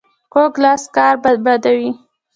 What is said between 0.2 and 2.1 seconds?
کوږ لاس کار بربادوي